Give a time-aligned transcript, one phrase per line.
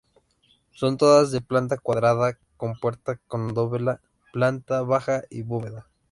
[0.71, 4.01] Son todas de planta cuadrada, con puerta con dovela,
[4.33, 5.91] planta baja y bóveda.